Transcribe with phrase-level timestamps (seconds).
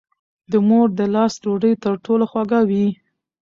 [0.51, 2.87] د مور د لاس ډوډۍ تر ټولو خوږه وي.